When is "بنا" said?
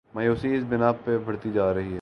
0.69-0.91